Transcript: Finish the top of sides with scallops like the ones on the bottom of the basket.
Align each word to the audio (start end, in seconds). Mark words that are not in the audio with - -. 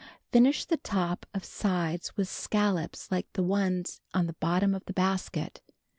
Finish 0.31 0.65
the 0.65 0.77
top 0.77 1.27
of 1.31 1.45
sides 1.45 2.17
with 2.17 2.27
scallops 2.27 3.11
like 3.11 3.31
the 3.33 3.43
ones 3.43 4.01
on 4.15 4.25
the 4.25 4.33
bottom 4.33 4.73
of 4.73 4.83
the 4.85 4.93
basket. 4.93 5.61